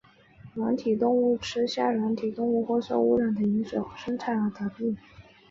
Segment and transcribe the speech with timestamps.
[0.55, 4.97] 软体动物吃下软体动物或受污染的饮水或生菜而得病。